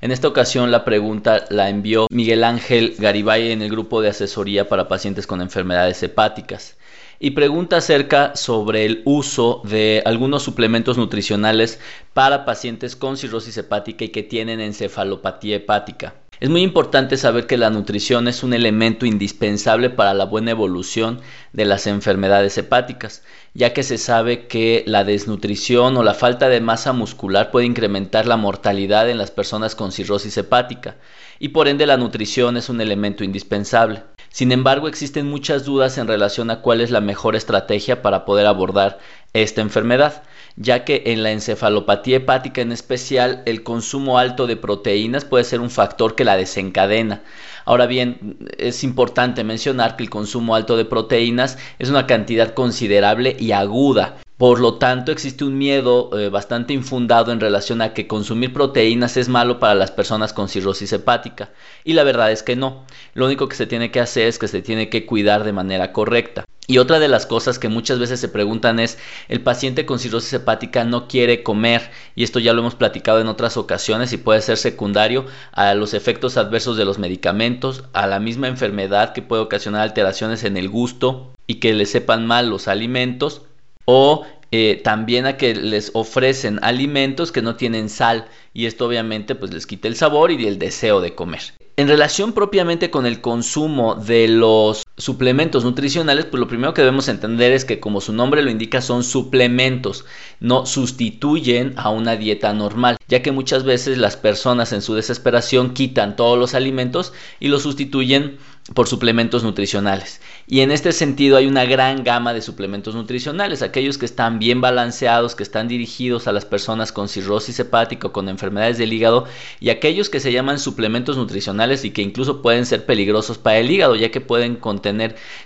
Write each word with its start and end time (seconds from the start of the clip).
En 0.00 0.12
esta 0.12 0.28
ocasión 0.28 0.70
la 0.70 0.84
pregunta 0.84 1.44
la 1.50 1.68
envió 1.68 2.06
Miguel 2.10 2.44
Ángel 2.44 2.94
Garibay 2.98 3.52
en 3.52 3.62
el 3.62 3.70
grupo 3.70 4.00
de 4.00 4.10
asesoría 4.10 4.68
para 4.68 4.88
pacientes 4.88 5.26
con 5.26 5.40
enfermedades 5.40 6.02
hepáticas 6.02 6.76
y 7.18 7.30
pregunta 7.30 7.76
acerca 7.76 8.34
sobre 8.34 8.84
el 8.84 9.02
uso 9.04 9.62
de 9.64 10.02
algunos 10.04 10.42
suplementos 10.42 10.98
nutricionales 10.98 11.78
para 12.14 12.44
pacientes 12.44 12.96
con 12.96 13.16
cirrosis 13.16 13.56
hepática 13.56 14.04
y 14.04 14.08
que 14.08 14.24
tienen 14.24 14.60
encefalopatía 14.60 15.56
hepática. 15.56 16.14
Es 16.42 16.50
muy 16.50 16.62
importante 16.62 17.16
saber 17.18 17.46
que 17.46 17.56
la 17.56 17.70
nutrición 17.70 18.26
es 18.26 18.42
un 18.42 18.52
elemento 18.52 19.06
indispensable 19.06 19.90
para 19.90 20.12
la 20.12 20.24
buena 20.24 20.50
evolución 20.50 21.20
de 21.52 21.64
las 21.64 21.86
enfermedades 21.86 22.58
hepáticas, 22.58 23.22
ya 23.54 23.72
que 23.72 23.84
se 23.84 23.96
sabe 23.96 24.48
que 24.48 24.82
la 24.84 25.04
desnutrición 25.04 25.96
o 25.96 26.02
la 26.02 26.14
falta 26.14 26.48
de 26.48 26.60
masa 26.60 26.92
muscular 26.92 27.52
puede 27.52 27.66
incrementar 27.66 28.26
la 28.26 28.36
mortalidad 28.36 29.08
en 29.08 29.18
las 29.18 29.30
personas 29.30 29.76
con 29.76 29.92
cirrosis 29.92 30.36
hepática, 30.36 30.96
y 31.38 31.50
por 31.50 31.68
ende 31.68 31.86
la 31.86 31.96
nutrición 31.96 32.56
es 32.56 32.68
un 32.68 32.80
elemento 32.80 33.22
indispensable. 33.22 34.02
Sin 34.28 34.50
embargo, 34.50 34.88
existen 34.88 35.30
muchas 35.30 35.64
dudas 35.64 35.96
en 35.96 36.08
relación 36.08 36.50
a 36.50 36.60
cuál 36.60 36.80
es 36.80 36.90
la 36.90 37.00
mejor 37.00 37.36
estrategia 37.36 38.02
para 38.02 38.24
poder 38.24 38.46
abordar 38.46 38.98
esta 39.32 39.60
enfermedad 39.60 40.24
ya 40.56 40.84
que 40.84 41.02
en 41.06 41.22
la 41.22 41.32
encefalopatía 41.32 42.18
hepática 42.18 42.60
en 42.60 42.72
especial 42.72 43.42
el 43.46 43.62
consumo 43.62 44.18
alto 44.18 44.46
de 44.46 44.56
proteínas 44.56 45.24
puede 45.24 45.44
ser 45.44 45.60
un 45.60 45.70
factor 45.70 46.14
que 46.14 46.24
la 46.24 46.36
desencadena. 46.36 47.22
Ahora 47.64 47.86
bien, 47.86 48.38
es 48.58 48.84
importante 48.84 49.44
mencionar 49.44 49.96
que 49.96 50.02
el 50.02 50.10
consumo 50.10 50.54
alto 50.54 50.76
de 50.76 50.84
proteínas 50.84 51.58
es 51.78 51.90
una 51.90 52.06
cantidad 52.06 52.54
considerable 52.54 53.36
y 53.38 53.52
aguda. 53.52 54.18
Por 54.36 54.58
lo 54.58 54.74
tanto, 54.74 55.12
existe 55.12 55.44
un 55.44 55.56
miedo 55.56 56.10
eh, 56.18 56.28
bastante 56.28 56.72
infundado 56.72 57.30
en 57.30 57.38
relación 57.38 57.80
a 57.80 57.94
que 57.94 58.08
consumir 58.08 58.52
proteínas 58.52 59.16
es 59.16 59.28
malo 59.28 59.60
para 59.60 59.76
las 59.76 59.92
personas 59.92 60.32
con 60.32 60.48
cirrosis 60.48 60.92
hepática. 60.92 61.50
Y 61.84 61.92
la 61.92 62.02
verdad 62.02 62.32
es 62.32 62.42
que 62.42 62.56
no. 62.56 62.84
Lo 63.14 63.26
único 63.26 63.48
que 63.48 63.54
se 63.54 63.68
tiene 63.68 63.92
que 63.92 64.00
hacer 64.00 64.26
es 64.26 64.40
que 64.40 64.48
se 64.48 64.60
tiene 64.60 64.88
que 64.88 65.06
cuidar 65.06 65.44
de 65.44 65.52
manera 65.52 65.92
correcta. 65.92 66.44
Y 66.68 66.78
otra 66.78 67.00
de 67.00 67.08
las 67.08 67.26
cosas 67.26 67.58
que 67.58 67.68
muchas 67.68 67.98
veces 67.98 68.20
se 68.20 68.28
preguntan 68.28 68.78
es, 68.78 68.96
el 69.28 69.40
paciente 69.40 69.84
con 69.84 69.98
cirrosis 69.98 70.32
hepática 70.34 70.84
no 70.84 71.08
quiere 71.08 71.42
comer, 71.42 71.90
y 72.14 72.22
esto 72.22 72.38
ya 72.38 72.52
lo 72.52 72.60
hemos 72.60 72.76
platicado 72.76 73.20
en 73.20 73.26
otras 73.26 73.56
ocasiones 73.56 74.12
y 74.12 74.16
puede 74.16 74.40
ser 74.42 74.56
secundario 74.56 75.26
a 75.50 75.74
los 75.74 75.92
efectos 75.92 76.36
adversos 76.36 76.76
de 76.76 76.84
los 76.84 76.98
medicamentos, 76.98 77.84
a 77.92 78.06
la 78.06 78.20
misma 78.20 78.46
enfermedad 78.46 79.12
que 79.12 79.22
puede 79.22 79.42
ocasionar 79.42 79.82
alteraciones 79.82 80.44
en 80.44 80.56
el 80.56 80.68
gusto 80.68 81.32
y 81.48 81.56
que 81.56 81.74
le 81.74 81.84
sepan 81.84 82.26
mal 82.26 82.48
los 82.48 82.68
alimentos, 82.68 83.42
o 83.84 84.24
eh, 84.52 84.80
también 84.84 85.26
a 85.26 85.38
que 85.38 85.54
les 85.54 85.90
ofrecen 85.94 86.60
alimentos 86.62 87.32
que 87.32 87.40
no 87.40 87.56
tienen 87.56 87.88
sal 87.88 88.26
y 88.52 88.66
esto 88.66 88.86
obviamente 88.86 89.34
pues 89.34 89.52
les 89.52 89.66
quita 89.66 89.88
el 89.88 89.96
sabor 89.96 90.30
y 90.30 90.46
el 90.46 90.58
deseo 90.58 91.00
de 91.00 91.14
comer. 91.14 91.40
En 91.78 91.88
relación 91.88 92.34
propiamente 92.34 92.90
con 92.90 93.06
el 93.06 93.22
consumo 93.22 93.94
de 93.94 94.28
los 94.28 94.84
suplementos 94.96 95.64
nutricionales, 95.64 96.26
pues 96.26 96.38
lo 96.38 96.48
primero 96.48 96.74
que 96.74 96.82
debemos 96.82 97.08
entender 97.08 97.52
es 97.52 97.64
que 97.64 97.80
como 97.80 98.00
su 98.00 98.12
nombre 98.12 98.42
lo 98.42 98.50
indica 98.50 98.82
son 98.82 99.04
suplementos, 99.04 100.04
no 100.38 100.66
sustituyen 100.66 101.72
a 101.76 101.90
una 101.90 102.16
dieta 102.16 102.52
normal, 102.52 102.98
ya 103.08 103.22
que 103.22 103.32
muchas 103.32 103.64
veces 103.64 103.96
las 103.96 104.16
personas 104.16 104.72
en 104.72 104.82
su 104.82 104.94
desesperación 104.94 105.72
quitan 105.72 106.14
todos 106.14 106.38
los 106.38 106.54
alimentos 106.54 107.12
y 107.40 107.48
los 107.48 107.62
sustituyen 107.62 108.36
por 108.74 108.86
suplementos 108.86 109.42
nutricionales. 109.42 110.20
Y 110.46 110.60
en 110.60 110.70
este 110.70 110.92
sentido 110.92 111.36
hay 111.36 111.46
una 111.46 111.64
gran 111.64 112.04
gama 112.04 112.32
de 112.32 112.42
suplementos 112.42 112.94
nutricionales, 112.94 113.60
aquellos 113.62 113.98
que 113.98 114.06
están 114.06 114.38
bien 114.38 114.60
balanceados, 114.60 115.34
que 115.34 115.42
están 115.42 115.66
dirigidos 115.66 116.28
a 116.28 116.32
las 116.32 116.44
personas 116.44 116.92
con 116.92 117.08
cirrosis 117.08 117.58
hepática 117.58 118.08
o 118.08 118.12
con 118.12 118.28
enfermedades 118.28 118.78
del 118.78 118.92
hígado, 118.92 119.24
y 119.58 119.70
aquellos 119.70 120.10
que 120.10 120.20
se 120.20 120.32
llaman 120.32 120.60
suplementos 120.60 121.16
nutricionales 121.16 121.84
y 121.84 121.90
que 121.90 122.02
incluso 122.02 122.40
pueden 122.40 122.66
ser 122.66 122.86
peligrosos 122.86 123.38
para 123.38 123.58
el 123.58 123.70
hígado, 123.70 123.96
ya 123.96 124.10
que 124.10 124.20
pueden 124.20 124.54
contener 124.56 124.81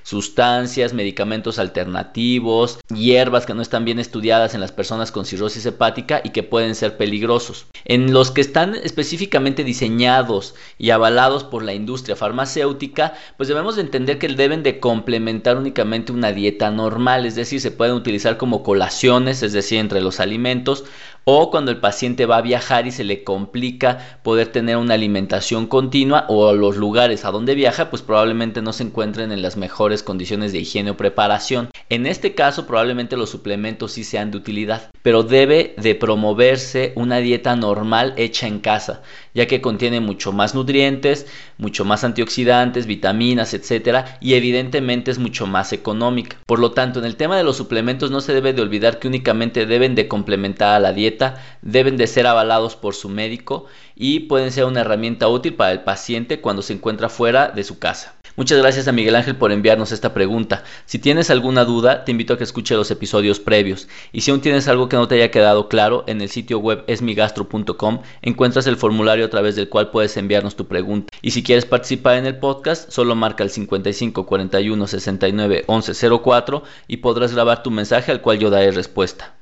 sustancias, 0.03 0.93
medicamentos 0.93 1.59
alternativos, 1.59 2.79
hierbas 2.95 3.47
que 3.47 3.55
no 3.55 3.63
están 3.63 3.85
bien 3.85 3.99
estudiadas 3.99 4.55
en 4.55 4.61
las 4.61 4.73
personas 4.73 5.13
con 5.13 5.25
cirrosis 5.25 5.67
hepática 5.67 6.21
y 6.23 6.31
que 6.31 6.43
pueden 6.43 6.75
ser 6.75 6.97
peligrosos. 6.97 7.67
En 7.85 8.13
los 8.13 8.31
que 8.31 8.41
están 8.41 8.75
específicamente 8.75 9.65
diseñados 9.65 10.55
y 10.79 10.91
avalados 10.91 11.45
por 11.45 11.63
la 11.63 11.75
industria 11.75 12.17
farmacéutica, 12.17 13.15
pues 13.37 13.49
debemos 13.49 13.77
de 13.77 13.83
entender 13.83 14.19
que 14.19 14.29
deben 14.29 14.63
de 14.63 14.81
complementar 14.81 15.57
únicamente 15.57 16.13
una 16.13 16.33
dieta 16.33 16.71
normal, 16.71 17.27
es 17.27 17.35
decir, 17.35 17.61
se 17.61 17.71
pueden 17.71 17.95
utilizar 17.95 18.37
como 18.37 18.63
colaciones, 18.63 19.43
es 19.43 19.53
decir, 19.53 19.79
entre 19.79 20.01
los 20.01 20.21
alimentos, 20.21 20.85
o 21.29 21.51
cuando 21.51 21.73
el 21.73 21.79
paciente 21.79 22.25
va 22.25 22.37
a 22.37 22.43
viajar 22.43 22.87
y 22.87 22.93
se 22.93 23.03
le 23.03 23.25
complica 23.25 24.21
poder 24.23 24.53
tener 24.53 24.77
una 24.77 24.95
alimentación 24.95 25.67
continua 25.67 26.25
o 26.29 26.53
los 26.53 26.77
lugares 26.77 27.25
a 27.25 27.33
donde 27.33 27.57
viaja 27.57 27.91
pues 27.91 28.01
probablemente 28.03 28.63
no 28.63 28.73
se 28.73 28.85
encuentren 28.85 29.33
en 29.33 29.43
las 29.43 29.57
mejores 29.57 30.05
condiciones 30.05 30.53
de 30.53 30.61
higiene 30.61 30.93
o 30.93 30.97
preparación. 30.97 31.71
En 31.89 32.07
este 32.07 32.37
caso 32.37 32.69
probablemente 32.69 33.17
los 33.17 33.31
suplementos 33.31 33.91
sí 33.91 34.05
sean 34.05 34.31
de 34.31 34.37
utilidad, 34.37 34.89
pero 35.03 35.25
debe 35.25 35.75
de 35.79 35.97
promoverse 35.97 36.93
una 36.95 37.17
dieta 37.17 37.57
normal 37.57 38.15
hecha 38.17 38.47
en 38.47 38.61
casa, 38.61 39.03
ya 39.37 39.47
que 39.47 39.61
contiene 39.61 40.01
mucho 40.01 40.33
más 40.33 40.55
nutrientes, 40.55 41.27
mucho 41.59 41.85
más 41.85 42.05
antioxidantes, 42.05 42.87
vitaminas, 42.87 43.53
etcétera, 43.53 44.17
y 44.21 44.33
evidentemente 44.33 45.11
es 45.11 45.19
mucho 45.19 45.47
más 45.47 45.75
económica. 45.75 46.39
Por 46.47 46.59
lo 46.59 46.73
tanto, 46.73 46.99
en 46.99 47.05
el 47.05 47.17
tema 47.17 47.37
de 47.37 47.45
los 47.45 47.59
suplementos 47.59 48.11
no 48.11 48.23
se 48.23 48.33
debe 48.33 48.55
de 48.55 48.63
olvidar 48.63 48.99
que 48.99 49.09
únicamente 49.09 49.67
deben 49.67 49.95
de 49.95 50.09
complementar 50.09 50.75
a 50.75 50.81
la 50.81 50.95
dieta 50.95 51.37
deben 51.61 51.97
de 51.97 52.07
ser 52.07 52.27
avalados 52.27 52.77
por 52.77 52.95
su 52.95 53.11
médico 53.11 53.67
y 53.95 54.21
pueden 54.21 54.53
ser 54.53 54.65
una 54.65 54.81
herramienta 54.81 55.29
útil 55.29 55.55
para 55.55 55.73
el 55.73 55.83
paciente 55.83 56.41
cuando 56.41 56.63
se 56.63 56.73
encuentra 56.73 57.09
fuera 57.09 57.49
de 57.49 57.65
su 57.65 57.79
casa. 57.79 58.16
Muchas 58.37 58.59
gracias 58.59 58.87
a 58.87 58.93
Miguel 58.93 59.17
Ángel 59.17 59.37
por 59.37 59.51
enviarnos 59.51 59.93
esta 59.93 60.13
pregunta. 60.13 60.63
Si 60.85 60.99
tienes 60.99 61.31
alguna 61.31 61.65
duda, 61.65 62.05
te 62.05 62.11
invito 62.11 62.35
a 62.35 62.39
que 62.39 62.45
escuche 62.45 62.75
los 62.75 62.91
episodios 62.91 63.41
previos. 63.41 63.89
Y 64.13 64.21
si 64.21 64.31
aún 64.31 64.43
tienes 64.43 64.69
algo 64.69 64.91
que 64.91 64.97
no 64.97 65.09
te 65.09 65.15
haya 65.15 65.31
quedado 65.31 65.69
claro, 65.69 66.05
en 66.07 66.21
el 66.21 66.29
sitio 66.29 66.59
web 66.59 66.85
esmigastro.com 66.87 68.03
encuentras 68.21 68.67
el 68.67 68.77
formulario 68.77 69.25
a 69.25 69.31
través 69.31 69.57
del 69.57 69.71
cual 69.71 69.91
puedes 69.91 70.19
enviarnos 70.19 70.55
tu 70.55 70.67
pregunta. 70.67 71.13
Y 71.23 71.31
si 71.31 71.43
quieres 71.43 71.65
participar 71.65 72.17
en 72.17 72.27
el 72.27 72.37
podcast, 72.37 72.91
solo 72.91 73.15
marca 73.15 73.43
el 73.43 73.49
55 73.49 74.27
41 74.27 74.87
69 74.87 75.65
11 75.67 76.11
04 76.23 76.63
y 76.89 76.99
podrás 76.99 77.33
grabar 77.33 77.63
tu 77.63 77.71
mensaje 77.71 78.13
al 78.13 78.21
cual 78.21 78.39
yo 78.39 78.51
daré 78.51 78.71
respuesta. 78.71 79.35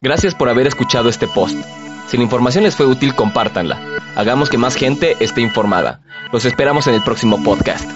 Gracias 0.00 0.36
por 0.36 0.48
haber 0.48 0.68
escuchado 0.68 1.08
este 1.08 1.26
post. 1.26 1.56
Si 2.06 2.16
la 2.16 2.22
información 2.22 2.62
les 2.62 2.76
fue 2.76 2.86
útil, 2.86 3.14
compártanla. 3.14 3.80
Hagamos 4.14 4.50
que 4.50 4.58
más 4.58 4.76
gente 4.76 5.16
esté 5.18 5.40
informada. 5.40 6.00
Los 6.32 6.44
esperamos 6.44 6.86
en 6.86 6.94
el 6.94 7.02
próximo 7.02 7.42
podcast. 7.42 7.90